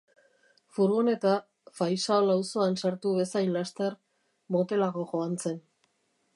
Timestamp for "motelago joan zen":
4.57-5.65